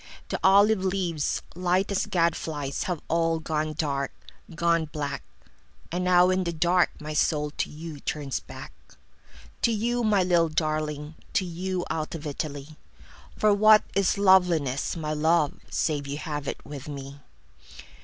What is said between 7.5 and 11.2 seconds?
to youTurns back. To you, my little darling,